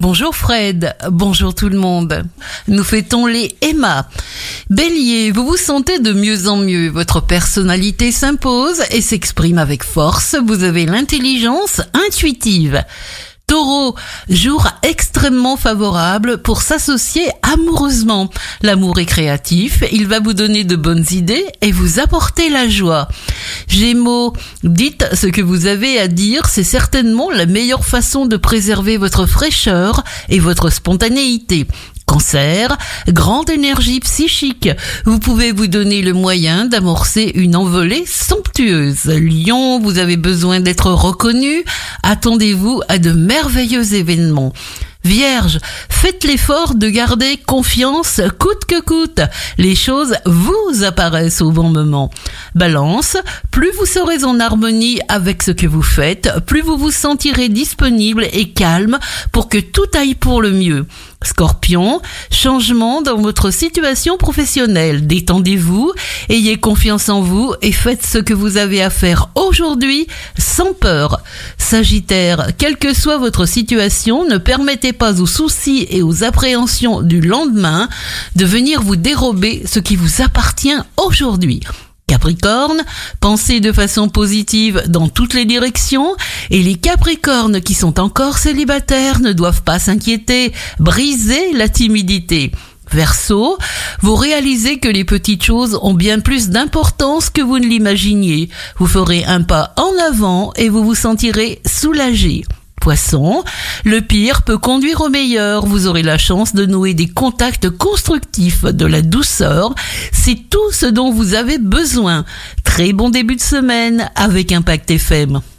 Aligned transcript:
Bonjour 0.00 0.34
Fred, 0.34 0.96
bonjour 1.10 1.54
tout 1.54 1.68
le 1.68 1.78
monde. 1.78 2.24
Nous 2.68 2.84
fêtons 2.84 3.26
les 3.26 3.54
Emma. 3.60 4.08
Bélier, 4.70 5.30
vous 5.30 5.44
vous 5.44 5.58
sentez 5.58 5.98
de 5.98 6.14
mieux 6.14 6.48
en 6.48 6.56
mieux, 6.56 6.88
votre 6.88 7.20
personnalité 7.20 8.10
s'impose 8.10 8.80
et 8.92 9.02
s'exprime 9.02 9.58
avec 9.58 9.84
force, 9.84 10.36
vous 10.42 10.64
avez 10.64 10.86
l'intelligence 10.86 11.82
intuitive. 11.92 12.82
Taureau, 13.50 13.96
jour 14.28 14.68
extrêmement 14.84 15.56
favorable 15.56 16.38
pour 16.38 16.62
s'associer 16.62 17.24
amoureusement. 17.42 18.30
L'amour 18.62 19.00
est 19.00 19.06
créatif, 19.06 19.82
il 19.90 20.06
va 20.06 20.20
vous 20.20 20.34
donner 20.34 20.62
de 20.62 20.76
bonnes 20.76 21.04
idées 21.10 21.44
et 21.60 21.72
vous 21.72 21.98
apporter 21.98 22.48
la 22.48 22.68
joie. 22.68 23.08
Gémeaux, 23.66 24.34
dites 24.62 25.04
ce 25.14 25.26
que 25.26 25.42
vous 25.42 25.66
avez 25.66 25.98
à 25.98 26.06
dire, 26.06 26.46
c'est 26.46 26.62
certainement 26.62 27.28
la 27.28 27.46
meilleure 27.46 27.84
façon 27.84 28.24
de 28.24 28.36
préserver 28.36 28.98
votre 28.98 29.26
fraîcheur 29.26 30.04
et 30.28 30.38
votre 30.38 30.70
spontanéité. 30.70 31.66
Cancer, 32.10 32.76
grande 33.06 33.50
énergie 33.50 34.00
psychique. 34.00 34.68
Vous 35.04 35.20
pouvez 35.20 35.52
vous 35.52 35.68
donner 35.68 36.02
le 36.02 36.12
moyen 36.12 36.64
d'amorcer 36.64 37.30
une 37.36 37.54
envolée 37.54 38.02
somptueuse. 38.04 39.04
Lion, 39.06 39.78
vous 39.78 39.98
avez 39.98 40.16
besoin 40.16 40.58
d'être 40.58 40.90
reconnu. 40.90 41.64
Attendez-vous 42.02 42.82
à 42.88 42.98
de 42.98 43.12
merveilleux 43.12 43.94
événements. 43.94 44.52
Vierge, 45.02 45.58
faites 45.88 46.24
l'effort 46.24 46.74
de 46.74 46.88
garder 46.88 47.38
confiance 47.38 48.20
coûte 48.38 48.66
que 48.68 48.80
coûte. 48.80 49.20
Les 49.56 49.74
choses 49.74 50.14
vous 50.26 50.84
apparaissent 50.84 51.40
au 51.40 51.52
bon 51.52 51.70
moment. 51.70 52.10
Balance, 52.54 53.16
plus 53.50 53.70
vous 53.78 53.86
serez 53.86 54.24
en 54.24 54.38
harmonie 54.40 55.00
avec 55.08 55.42
ce 55.42 55.52
que 55.52 55.66
vous 55.66 55.82
faites, 55.82 56.30
plus 56.46 56.60
vous 56.60 56.76
vous 56.76 56.90
sentirez 56.90 57.48
disponible 57.48 58.26
et 58.32 58.50
calme 58.50 58.98
pour 59.32 59.48
que 59.48 59.58
tout 59.58 59.88
aille 59.94 60.14
pour 60.14 60.42
le 60.42 60.50
mieux. 60.50 60.86
Scorpion, 61.22 62.00
changement 62.30 63.02
dans 63.02 63.18
votre 63.18 63.50
situation 63.50 64.16
professionnelle. 64.16 65.06
Détendez-vous, 65.06 65.92
ayez 66.30 66.56
confiance 66.58 67.10
en 67.10 67.20
vous 67.20 67.54
et 67.60 67.72
faites 67.72 68.04
ce 68.04 68.16
que 68.18 68.32
vous 68.32 68.56
avez 68.56 68.82
à 68.82 68.88
faire 68.88 69.28
aujourd'hui 69.34 70.06
sans 70.38 70.72
peur. 70.72 71.20
Sagittaire, 71.58 72.48
quelle 72.56 72.78
que 72.78 72.94
soit 72.94 73.18
votre 73.18 73.44
situation, 73.44 74.26
ne 74.26 74.38
permettez 74.38 74.89
pas 74.92 75.20
aux 75.20 75.26
soucis 75.26 75.86
et 75.90 76.02
aux 76.02 76.24
appréhensions 76.24 77.02
du 77.02 77.20
lendemain 77.20 77.88
de 78.36 78.44
venir 78.44 78.82
vous 78.82 78.96
dérober 78.96 79.62
ce 79.66 79.78
qui 79.78 79.96
vous 79.96 80.22
appartient 80.22 80.78
aujourd'hui. 80.96 81.60
Capricorne, 82.10 82.82
pensez 83.20 83.60
de 83.60 83.70
façon 83.70 84.08
positive 84.08 84.82
dans 84.88 85.08
toutes 85.08 85.32
les 85.32 85.44
directions 85.44 86.16
et 86.50 86.60
les 86.60 86.74
Capricornes 86.74 87.60
qui 87.60 87.74
sont 87.74 88.00
encore 88.00 88.38
célibataires 88.38 89.20
ne 89.20 89.32
doivent 89.32 89.62
pas 89.62 89.78
s'inquiéter, 89.78 90.52
briser 90.80 91.52
la 91.52 91.68
timidité. 91.68 92.50
Verseau, 92.90 93.56
vous 94.00 94.16
réalisez 94.16 94.80
que 94.80 94.88
les 94.88 95.04
petites 95.04 95.44
choses 95.44 95.78
ont 95.82 95.94
bien 95.94 96.18
plus 96.18 96.48
d'importance 96.48 97.30
que 97.30 97.42
vous 97.42 97.60
ne 97.60 97.66
l'imaginiez. 97.66 98.48
Vous 98.78 98.88
ferez 98.88 99.24
un 99.24 99.42
pas 99.42 99.72
en 99.76 99.92
avant 100.04 100.52
et 100.56 100.68
vous 100.68 100.82
vous 100.82 100.96
sentirez 100.96 101.62
soulagé. 101.64 102.42
Poisson, 102.80 103.44
le 103.84 104.00
pire 104.00 104.42
peut 104.42 104.58
conduire 104.58 105.02
au 105.02 105.10
meilleur. 105.10 105.66
Vous 105.66 105.86
aurez 105.86 106.02
la 106.02 106.16
chance 106.16 106.54
de 106.54 106.64
nouer 106.64 106.94
des 106.94 107.08
contacts 107.08 107.68
constructifs, 107.68 108.64
de 108.64 108.86
la 108.86 109.02
douceur. 109.02 109.74
C'est 110.12 110.48
tout 110.48 110.72
ce 110.72 110.86
dont 110.86 111.12
vous 111.12 111.34
avez 111.34 111.58
besoin. 111.58 112.24
Très 112.64 112.92
bon 112.92 113.10
début 113.10 113.36
de 113.36 113.42
semaine 113.42 114.10
avec 114.16 114.50
Impact 114.50 114.90
FM. 114.90 115.40